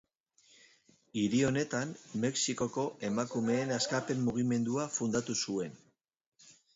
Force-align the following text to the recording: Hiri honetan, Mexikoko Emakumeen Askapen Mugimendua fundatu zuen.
Hiri 1.23 1.41
honetan, 1.49 1.91
Mexikoko 2.23 2.85
Emakumeen 3.09 3.73
Askapen 3.75 4.23
Mugimendua 4.29 4.87
fundatu 4.97 5.37
zuen. 5.45 5.77